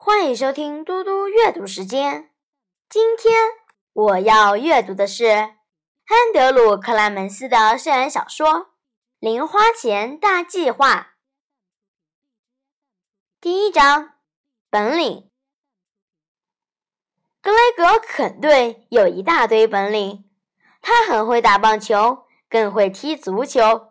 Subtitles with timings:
[0.00, 2.30] 欢迎收听嘟嘟阅读时间。
[2.88, 3.34] 今天
[3.92, 8.48] 我要阅读的是安德鲁·克莱门斯的校园小说
[9.18, 10.94] 《零花钱大计划》。
[13.40, 14.12] 第一章：
[14.70, 15.28] 本领。
[17.42, 20.30] 格雷格·肯顿有一大堆本领，
[20.80, 23.90] 他很会打棒球，更会踢足球。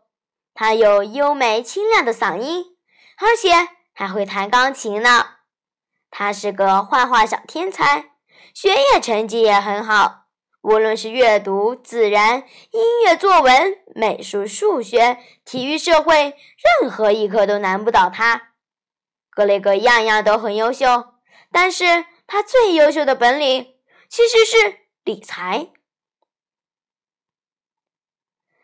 [0.54, 2.78] 他有优美清亮的嗓音，
[3.18, 3.52] 而且
[3.94, 5.37] 还会弹钢琴呢。
[6.20, 8.10] 他是个画画小天才，
[8.52, 10.24] 学业成绩也很好。
[10.62, 12.40] 无论是阅读、自然、
[12.72, 16.36] 音乐、作文、美术、数学、体育、社会，
[16.82, 18.54] 任何一科都难不倒他。
[19.30, 21.14] 格雷格样样都很优秀，
[21.52, 23.76] 但是他最优秀的本领
[24.10, 25.68] 其实是理财。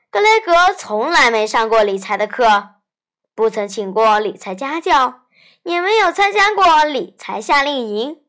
[0.09, 2.77] 格雷格从来没上过理财的课，
[3.35, 5.22] 不曾请过理财家教。
[5.63, 8.23] 也没有参加过理财夏令营，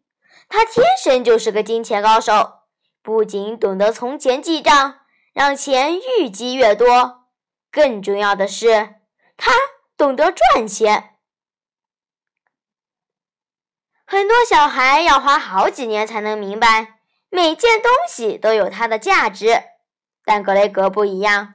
[0.49, 2.61] 他天生就是个金钱高手。
[3.03, 5.01] 不仅懂得从钱记账，
[5.35, 7.27] 让钱愈积越多，
[7.71, 8.95] 更重要的是，
[9.37, 9.53] 他
[9.97, 11.17] 懂得赚钱。
[14.07, 19.63] 很多小孩要花好几年才能明白，每件东西都有它的价值，
[20.25, 21.55] 但格雷格不一样。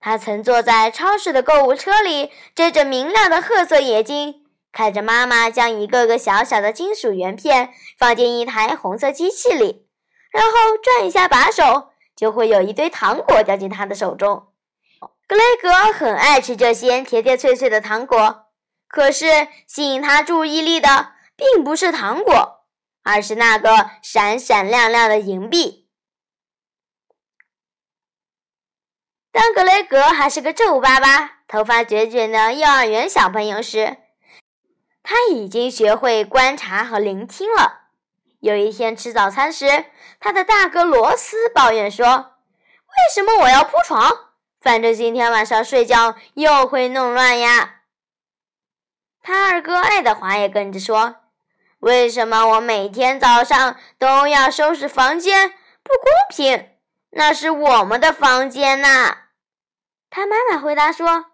[0.00, 4.39] 他曾坐在超市的购物车里，遮着明亮的褐色眼睛。
[4.72, 9.88] 看着妈妈将一个个小小的金属圆片放进一台红色机器里，
[10.30, 14.46] 然后转一下把手，就会有一堆糖果掉进他的手中。
[15.26, 18.46] 格雷格很爱吃这些甜甜脆脆的糖果，
[18.88, 22.64] 可是吸引他注意力的并不是糖果，
[23.02, 25.88] 而是那个闪闪亮亮的银币。
[29.32, 33.96] 当格雷格还是个皱巴巴、头发卷卷的幼儿园小朋友时，
[35.02, 37.80] 他已经学会观察和聆听了。
[38.40, 39.86] 有一天吃早餐时，
[40.18, 42.06] 他的大哥罗斯抱怨说
[42.86, 44.30] ：“为什么我要铺床？
[44.60, 47.80] 反正今天晚上睡觉又会弄乱呀。”
[49.22, 51.16] 他二哥爱德华也跟着说
[51.80, 55.50] ：“为什么我每天早上都要收拾房间？
[55.82, 56.68] 不公平！
[57.10, 59.16] 那是我们的房间呐。”
[60.08, 61.26] 他妈妈回答说。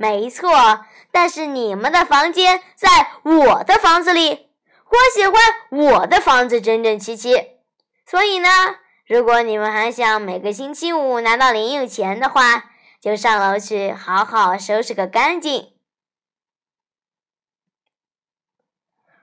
[0.00, 0.86] 没错，
[1.20, 4.50] 但是你们的房间在我的房子里，
[4.84, 5.34] 我喜欢
[5.68, 7.34] 我的房子整整齐齐。
[8.06, 8.48] 所以呢，
[9.04, 12.70] 如果你们还想每个星期五拿到零用钱的话，
[13.00, 15.72] 就上楼去好好收拾个干净。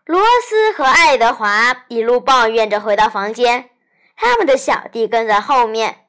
[0.03, 3.69] 罗斯和爱德华一路抱怨着回到房间，
[4.17, 6.07] 他们的小弟跟在后面。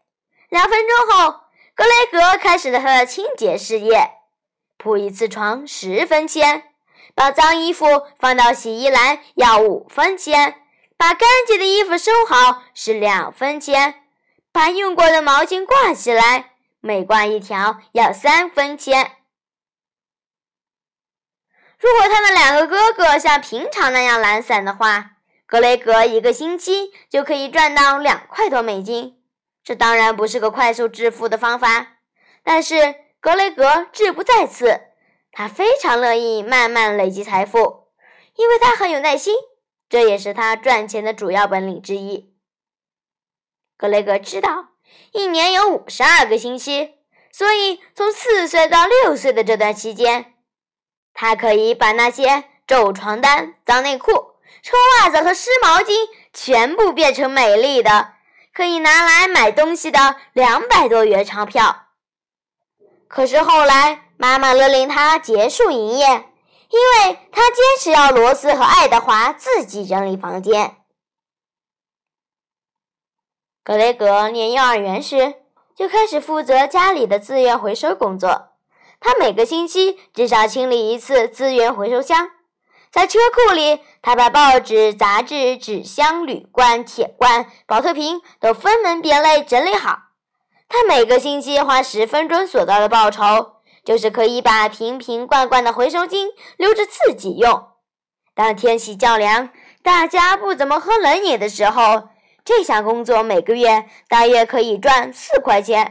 [0.48, 1.42] 两分钟后，
[1.76, 4.16] 格雷格开始了他的清洁事业。
[4.78, 6.64] 铺一次床十分钱，
[7.14, 7.87] 把脏衣服
[8.19, 10.62] 放到洗衣篮要五分钱，
[10.97, 14.03] 把干净的衣服收好是两分钱，
[14.53, 19.12] 把用过的毛巾挂起来，每挂一条要三分钱。
[21.81, 25.12] 如果他的两个哥哥像平常那样懒散的话，
[25.47, 29.19] 格雷格一个星期就可以赚到两块多美金。
[29.65, 31.97] 这当然不是个快速致富的方法，
[32.44, 33.06] 但是。
[33.26, 34.82] 格雷格志不在此，
[35.32, 37.88] 他非常乐意慢慢累积财富，
[38.37, 39.34] 因为他很有耐心，
[39.88, 42.32] 这也是他赚钱的主要本领之一。
[43.76, 44.66] 格雷格知道，
[45.10, 46.94] 一年有五十二个星期，
[47.32, 50.34] 所以从四岁到六岁的这段期间，
[51.12, 54.12] 他可以把那些皱床单、脏内裤、
[54.62, 55.92] 臭袜子和湿毛巾
[56.32, 58.12] 全部变成美丽的、
[58.54, 61.85] 可以拿来买东西的两百多元钞票。
[63.09, 70.77] 可是后来，妈妈勒令他结束营业，因为他坚持要罗斯和爱德华自己整理房间。
[73.62, 75.34] 格雷格念幼儿园时
[75.75, 78.50] 就开始负责家里的资源回收工作，
[79.00, 82.31] 他每个星期至少清理一次资源回收箱。
[82.91, 90.05] 在车库里，他把报纸、杂志、纸箱、铝罐、铁罐、保特瓶都分门别类整理好。
[90.68, 97.68] 他每个星期花十分钟所得的报酬，就是可以把瓶瓶罐罐的回收金留着自己用。
[98.34, 99.51] 当天气较凉，
[99.83, 102.09] 大家不怎么喝冷饮的时候，
[102.45, 105.84] 这项工作每个月大约可以赚四块钱；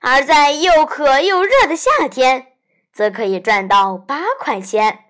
[0.00, 2.52] 而在又渴又热的夏天，
[2.92, 5.06] 则可以赚到八块钱。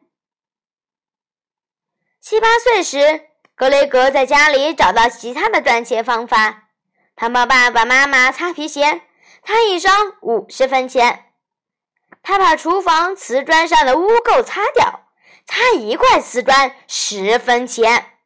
[2.21, 6.60] 七八岁时，格雷格在家里找到其他的赚钱方法。
[7.21, 9.03] 他帮爸爸妈妈擦皮鞋，
[9.43, 11.35] 他一双五十分钱。
[12.23, 15.07] 他把厨房瓷砖上的污垢擦掉，
[15.45, 18.17] 擦一块瓷砖十分钱。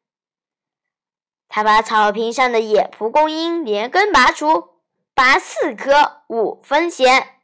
[1.48, 4.78] 他把草坪上的野蒲公英连根拔除，
[5.12, 7.40] 拔四颗五分钱。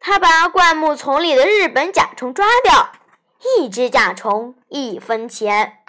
[0.00, 2.90] 他把灌木丛里的日本甲虫抓掉，
[3.58, 5.84] 一只甲虫一分钱。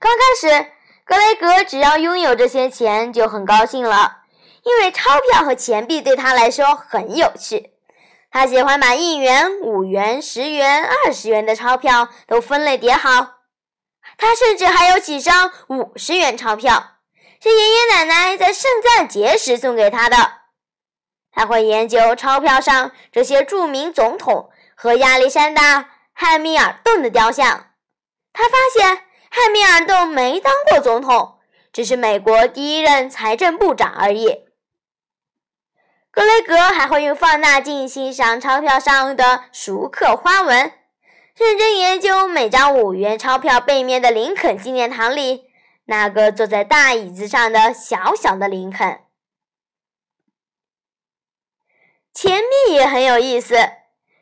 [0.00, 0.72] 刚开始，
[1.08, 4.24] 格雷格只要拥有这些钱就很高兴了，
[4.62, 7.72] 因为钞票和钱币对他来说很有趣。
[8.30, 13.36] 他喜欢把一元、五元、十元、二十元的钞票都分类叠好。
[14.18, 16.98] 他甚至还有几张五十元钞票，
[17.42, 20.16] 是爷爷奶奶在圣诞节时送给他的。
[21.32, 25.80] 他会研究钞票上这些著名总统和亚历山大·
[26.12, 27.70] 汉密尔顿的雕像。
[28.34, 29.07] 他发现。
[29.30, 31.38] 汉密尔顿没当过总统，
[31.72, 34.46] 只是美国第一任财政部长而已。
[36.10, 40.72] 格雷格还会用放大镜欣赏钞票上的熟刻花纹，
[41.36, 45.44] 认真研究每张五元钞票背面的林肯纪念堂里
[45.84, 49.00] 那个坐在大椅子上的小小的林肯。
[52.12, 53.54] 钱币也很有意思，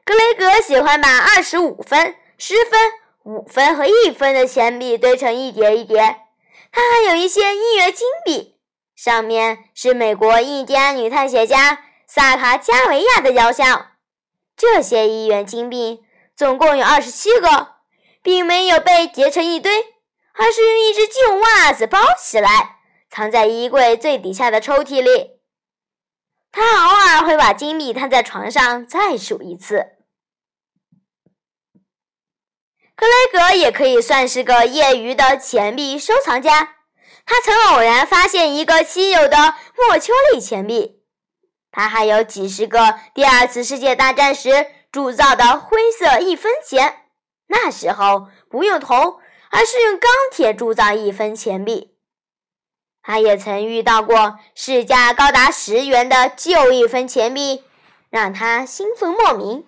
[0.05, 3.06] 格雷格喜欢把二十五分、十分。
[3.27, 5.99] 五分和一分的钱币堆成一叠一叠，
[6.71, 8.55] 他还有一些一元金币，
[8.95, 13.89] 上面是美国印第安女探险家萨卡加维亚的雕像。
[14.57, 16.05] 这些一元金币
[16.37, 17.75] 总共有二十七个，
[18.23, 19.73] 并没有被叠成一堆，
[20.35, 22.77] 而是用一只旧袜子包起来，
[23.11, 25.41] 藏在衣柜最底下的抽屉里。
[26.53, 29.96] 他偶尔会把金币摊在床上再数一次。
[32.97, 36.77] 克雷格也可以算是个业余的钱币收藏家。
[37.27, 41.03] 他曾偶然发现一个稀有的莫丘利钱币。
[41.71, 47.03] 他还有几十个第二次世界大战时铸造的灰色一分钱。
[47.49, 49.19] 那时候不用铜，
[49.51, 51.97] 而是用钢铁铸造一分钱币。
[53.03, 57.63] 他也曾遇到过市价高达十元的旧一分钱币，
[58.09, 59.67] 让他兴奋莫名。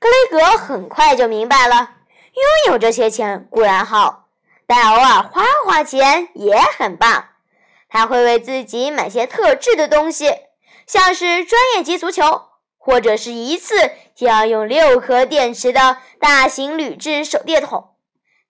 [0.00, 1.74] 格雷格很快就明白了，
[2.32, 4.26] 拥有这些钱固然好，
[4.66, 7.24] 但偶尔花花钱也很棒。
[7.88, 10.32] 他会为自己买些特制的东西，
[10.86, 12.42] 像是专业级足球，
[12.76, 17.94] 或者是一次就要用六颗电池的大型铝制手电筒。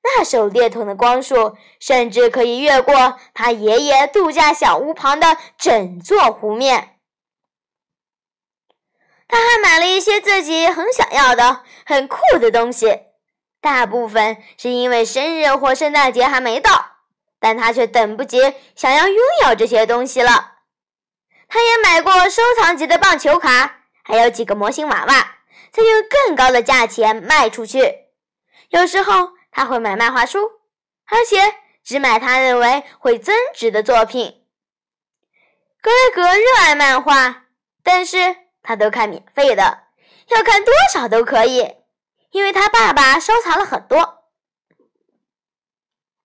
[0.03, 6.98] 那手电筒的光束甚至可以越过他爷爷度假小屋旁的整座湖面。
[9.31, 12.99] 他还买了一些自己很想要的、很酷的东西，
[13.61, 16.93] 大部分是因为生日或圣诞节还没到，
[17.39, 18.41] 但他却等不及
[18.75, 20.55] 想要拥有这些东西了。
[21.47, 25.37] 他也买过收藏级的棒球卡，还有几个模型娃娃，
[25.71, 28.07] 再用更高的价钱卖出去。
[28.71, 30.39] 有时候他会买漫画书，
[31.07, 31.37] 而且
[31.85, 34.47] 只买他认为会增值的作品。
[35.83, 37.45] 格雷格热爱漫画，
[37.83, 38.48] 但是。
[38.69, 39.85] 他都看免费的，
[40.29, 41.77] 要看多少都可以，
[42.33, 44.25] 因为他爸爸收藏了很多。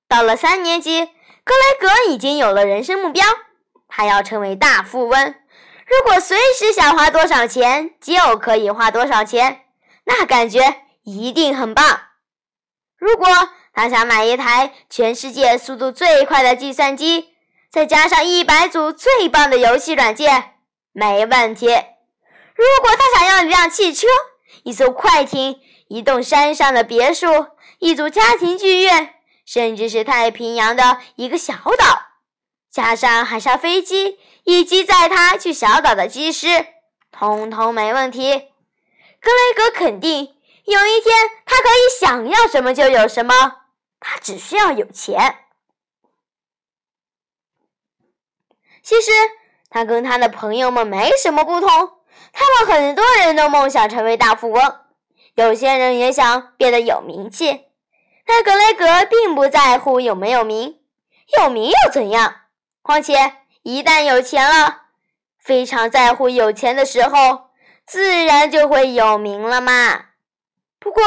[0.10, 1.06] 到了三年级，
[1.46, 3.24] 格雷格已经有了人生目标，
[3.88, 5.36] 他要成为大富翁。
[5.88, 9.62] 如果随时想花多少钱就可以花多少钱，
[10.04, 12.02] 那感觉一定很棒。
[12.98, 13.26] 如果
[13.74, 17.30] 他想买一台全世界速度最快的计算机，
[17.72, 20.56] 再加上一百组最棒的游戏软件，
[20.92, 21.70] 没问题。
[22.56, 24.08] 如果他想要一辆汽车、
[24.64, 27.48] 一艘快艇、一栋山上的别墅、
[27.80, 32.02] 一组家庭剧院，甚至是太平洋的一个小岛，
[32.72, 36.68] 加上海上飞机以及载他去小岛的机师，
[37.12, 38.32] 通通没问题。
[39.20, 43.34] 格雷格肯定有一天他可以想要什么就有什么，
[44.00, 45.40] 他只需要有钱。
[48.82, 49.12] 其实
[49.70, 52.03] 他跟他的朋友们没什么不同。
[52.34, 54.76] 他们很多人都梦想成为大富翁，
[55.36, 57.68] 有些人也想变得有名气。
[58.26, 60.80] 但格雷格并不在乎有没有名，
[61.38, 62.36] 有名又怎样？
[62.82, 64.82] 况且一旦有钱了，
[65.40, 67.52] 非常在乎有钱的时候，
[67.86, 70.06] 自然就会有名了嘛。
[70.80, 71.04] 不过，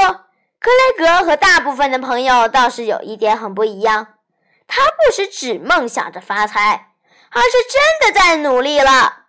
[0.58, 4.14] 格雷格和大部分的朋友倒是有一点很不一样，
[4.66, 6.92] 他不是只梦想着发财，
[7.30, 9.25] 而是真的在努力了。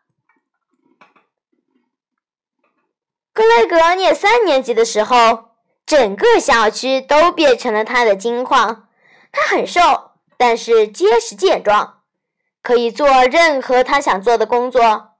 [3.38, 5.50] 格雷格念三年级的时候，
[5.86, 8.88] 整个小区都变成了他的金矿。
[9.32, 12.00] 他很瘦，但是结实健壮，
[12.64, 15.12] 可以做任何他想做的工作。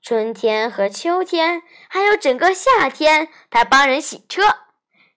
[0.00, 4.44] 春天和秋天，还有整个夏天，他帮人洗车。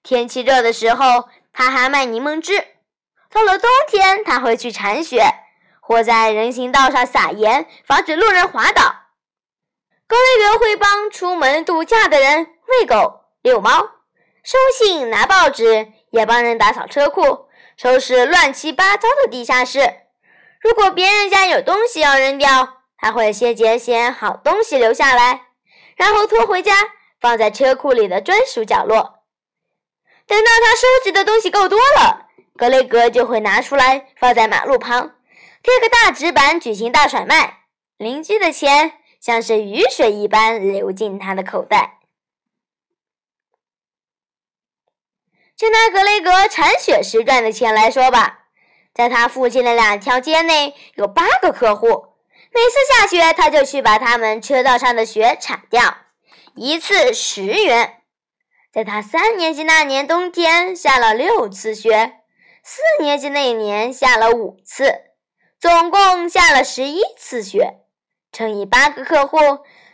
[0.02, 2.66] 天气热的时候，他还卖柠檬汁。
[3.30, 5.22] 到了冬天，他会去铲雪，
[5.80, 9.01] 或在人行道上撒盐，防止路人滑倒。
[10.12, 13.92] 格雷格会帮出门度假的人喂狗、遛猫、
[14.44, 19.80] 收信、拿报纸，也帮人打扫车库，收拾乱七八糟的地下室。
[20.60, 25.44] 如果别人家有东西要扔掉，他会先捡些好东西留下来，
[25.96, 26.74] 然后拖回家，
[27.22, 29.24] 放在车库里的专属角落。
[30.28, 32.26] 等到他收集的东西够多了，
[32.58, 35.16] 格雷格就会拿出来放在马路旁，
[35.64, 37.60] 贴个大纸板，举行大甩卖。
[37.98, 42.00] 邻居的钱像是雨水一般流进他的口袋。
[45.56, 48.48] 就拿格雷格铲雪时赚的钱来说吧，
[48.94, 52.16] 在他附近的两条街内有八个客户，
[52.52, 55.98] 每次下雪他就去把他们车道上的雪铲掉，
[56.56, 58.02] 一次十元。
[58.74, 62.18] 在他三年级那年冬天下了六次雪。
[62.64, 65.02] 四年级那年下了五次，
[65.60, 67.80] 总共下了十一次雪，
[68.32, 69.38] 乘以八个客户，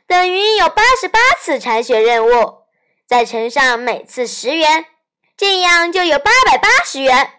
[0.05, 2.63] 等于有八十八次铲雪任务，
[3.07, 4.85] 再乘上每次十元，
[5.35, 7.31] 这样就有八百八十元。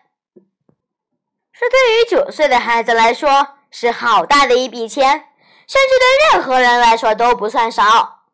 [1.52, 5.10] 这对于九岁的孩子来说是好大的一笔钱，
[5.66, 8.24] 甚至对任何人来说都不算少。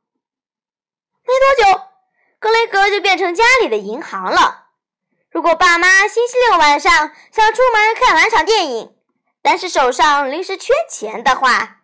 [1.26, 1.80] 没多久，
[2.38, 4.66] 格雷格就变成家里的银行了。
[5.30, 6.92] 如果爸妈星期六晚上
[7.32, 8.94] 想出门看完场电影，
[9.42, 11.78] 但是手上临时缺钱的话，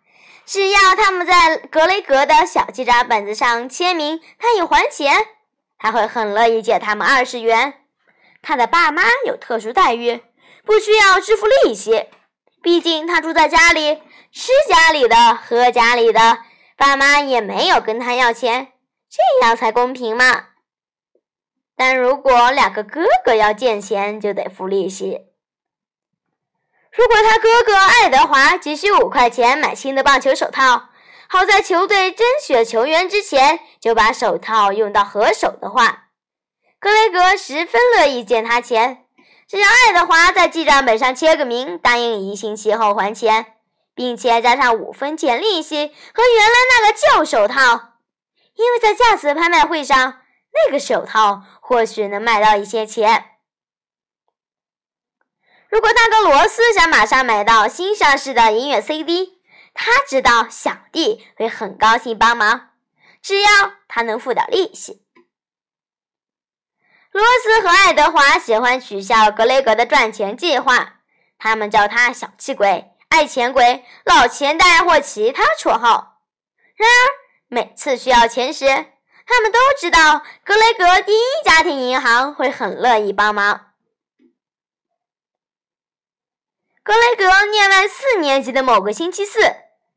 [0.45, 5.13] 只要他们在格雷格的小记账本子上签名，他已还钱，
[5.77, 7.75] 他会很乐意借他们二十元。
[8.41, 10.21] 他的爸妈有特殊待遇，
[10.65, 12.07] 不需要支付利息，
[12.61, 16.39] 毕竟他住在家里，吃家里的，喝家里的，
[16.75, 18.73] 爸妈也没有跟他要钱，
[19.09, 20.47] 这样才公平嘛。
[21.77, 25.30] 但如果两个哥哥要借钱，就得付利息。
[26.91, 30.89] 如果他哥哥爱德华急需五块钱买新的棒球手套，
[31.29, 36.07] 好在球队甄选球员之前就把手套用到合手的话，
[36.79, 39.05] 格雷格十分乐意借他钱。
[39.47, 43.53] 只要爱德华在记账本上签个名，答应一星期后还钱，
[43.95, 47.61] 并且加上五分钱利息和原来那个旧手套，
[48.55, 50.17] 因为在下次拍卖会上。
[50.53, 53.30] 那个手套或许能卖到一些钱。
[55.71, 59.41] 如果大哥罗斯想马上买到新上市的音乐 CD，
[59.73, 62.71] 他知道小弟会很高兴帮忙，
[63.21, 63.47] 只要
[63.87, 65.01] 他能付点利息。
[67.13, 70.95] 罗斯和爱德华喜欢取笑格雷格的赚钱计划，
[71.39, 76.19] 他们叫他“小气鬼”“爱钱鬼”“老钱袋”或其他绰号。
[76.75, 76.99] 然而，
[77.47, 78.65] 每次需要钱时，
[79.25, 83.70] 他们都知道，格雷格第一家庭银行会很乐意帮忙。
[86.83, 89.39] 格雷格念完四年级的某个星期四，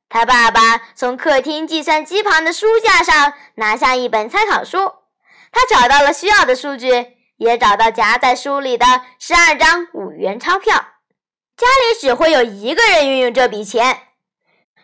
[0.09, 4.93] 他爸爸从客厅计算机旁的书架上拿下一本参考书，
[5.51, 8.87] 他找到了需要的数据，也找到夹在书里的
[9.19, 10.75] 十二张五元钞票。
[11.57, 14.09] 家里只会有一个人运用这笔钱，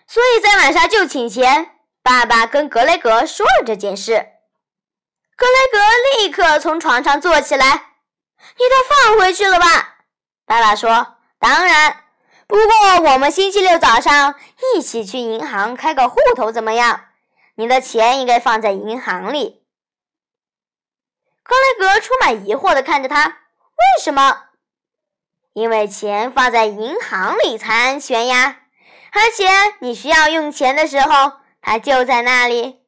[0.06, 4.14] 所以在晚上就寝前，爸爸跟格雷格说了这件事。
[5.36, 5.78] 格雷格
[6.22, 7.66] 立刻从床上坐起来
[8.56, 9.96] ，“你都放回去了吧？”
[10.46, 12.04] 爸爸说，“当然，
[12.46, 14.34] 不过我们星期六早上
[14.74, 17.06] 一起去银行开个户头怎么样？
[17.54, 19.64] 你的钱应该放在银行里。”
[21.42, 23.26] 克雷格充满疑惑地看着他
[23.74, 24.50] ，“为什么
[25.54, 28.60] ？”“因为钱放在银行里才安全呀，
[29.12, 29.48] 而且
[29.80, 32.84] 你需要用钱的时候，它就在那里。”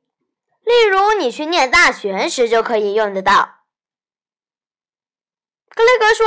[0.62, 3.64] 例如，你去念大学时就可以用得到。
[5.74, 6.26] 格雷格说：“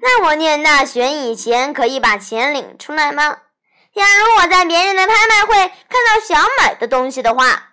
[0.00, 3.38] 那我念大学以前可以把钱领出来吗？
[3.94, 7.72] 假如我在别人的拍卖会看到想买的东西的话。”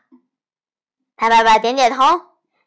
[1.16, 2.22] 他爸爸点点头：“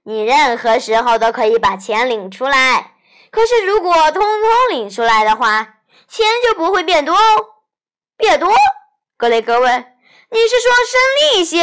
[0.04, 2.94] 你任何时候都可以把钱领出来。
[3.30, 7.46] 可是，如果通通领出来的话，钱就不会变多哦。
[8.16, 8.50] 变多？”
[9.18, 9.96] 格雷格问
[10.30, 11.62] ：“你是说生利息？”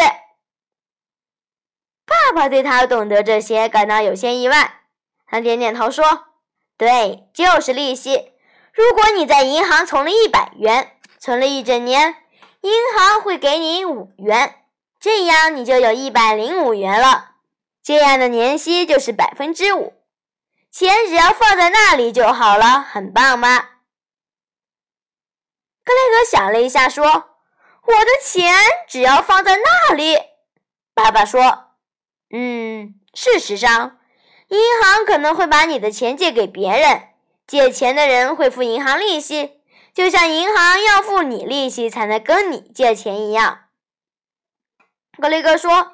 [2.06, 4.82] 爸爸对他懂得这些感到有些意外，
[5.26, 6.28] 他点点头说
[6.78, 8.34] ：“对，就是利息。
[8.74, 12.16] 如果你在银行存了一百元，存了一整年，
[12.62, 14.64] 银行会给你五元，
[15.00, 17.36] 这样你就有一百零五元了。
[17.82, 19.94] 这样的年息就是百分之五，
[20.72, 23.80] 钱只要放在那里就好了，很棒吧？”
[25.86, 27.06] 格雷格想了一下，说
[27.86, 28.54] ：“我的钱
[28.88, 30.18] 只要放在那里。”
[30.96, 31.76] 爸爸说
[32.34, 34.00] ：“嗯，事实上，
[34.48, 37.10] 银行可能会把你的钱借给别人，
[37.48, 39.62] 借钱的人会付银行利息，
[39.94, 43.60] 就像银行要付你利息才能跟你借钱一样。”
[45.20, 45.94] 格雷格说：“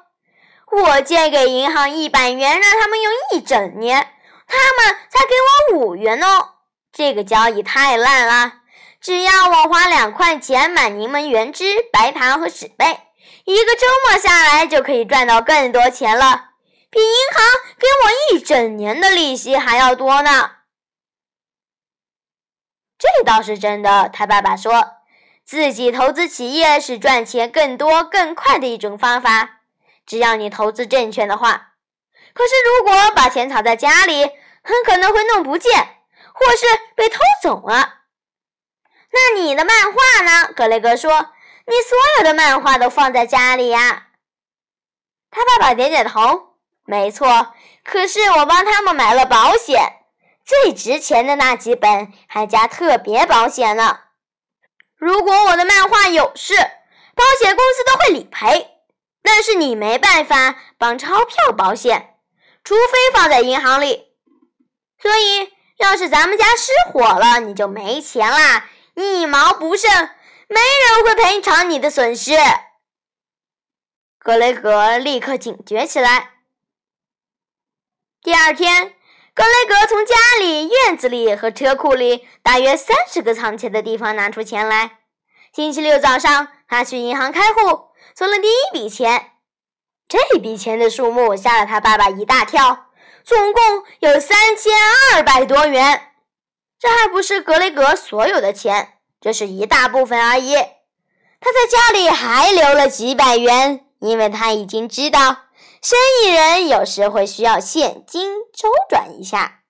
[0.70, 4.08] 我借给银行一百元，让他们用一整年，
[4.46, 5.34] 他们才给
[5.76, 6.48] 我五元哦。
[6.92, 8.54] 这个交易太烂了。
[9.00, 13.00] 只要我花两块钱买柠檬原汁、白糖和纸杯，
[13.44, 16.51] 一个周末下来就可以赚到更多钱了，
[16.92, 17.42] 比银行
[17.76, 20.58] 给我一整年的利息还要多呢。”
[22.96, 24.98] 这倒是真的，他爸爸说。
[25.44, 29.60] 自己投资企业是赚钱更多更快的一种方法，
[30.06, 31.72] 只要你投资正确的话。
[32.32, 34.22] 可是，如果把钱藏在家里，
[34.62, 35.98] 很可能会弄不见，
[36.32, 38.02] 或是被偷走了。
[39.10, 40.52] 那你的漫画呢？
[40.54, 41.32] 格雷格说
[41.66, 44.10] ：“你所有的漫画都放在家里呀。”
[45.28, 46.51] 他爸爸点点头
[46.84, 49.80] ：“没错，可是我帮他们买了保险，
[50.44, 54.00] 最值钱的那几本还加特别保险呢。”
[54.96, 56.54] 如果我的漫画有事，
[57.14, 58.70] 保险公司都会理赔，
[59.22, 62.16] 但是你没办法绑钞票保险，
[62.62, 64.12] 除非放在银行里。
[65.00, 69.90] 所以，要是咱们家失火了，你就没钱啦，一毛不剩，
[70.48, 72.36] 没人会赔偿你的损失。
[74.20, 76.31] 格雷格立刻警觉起来。
[78.24, 78.94] 第二天，
[79.34, 84.98] 格雷格从家里、院子里和车库里大约三十个藏钱的地方拿出钱来。
[85.52, 89.32] 星期六早上，他去银行开户，存了第一笔钱。
[90.06, 92.86] 这笔钱的数目吓了他爸爸一大跳，
[93.24, 93.62] 总共
[93.98, 94.72] 有三千
[95.12, 96.12] 二百多元。
[96.78, 100.54] 这还不是格雷格所有的钱，这是一大部分而已。
[100.54, 105.38] 他在家里还留了几百元，因为他已经知道，
[105.82, 109.64] 生意人有时会需要现金周转一下。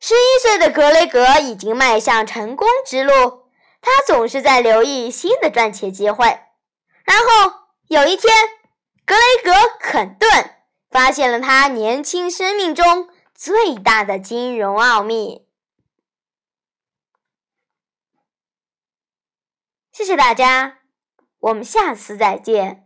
[0.00, 3.44] 十一岁的格雷格已经迈向成功之路。
[3.80, 6.26] 他总是在留意新的赚钱机会。
[7.04, 7.52] 然后
[7.86, 8.34] 有一天，
[9.04, 10.28] 格雷格·肯顿
[10.90, 15.46] 发现了他年轻生命中最大的金融奥秘。
[19.92, 20.78] 谢谢大家，
[21.40, 22.83] 我们下次再见。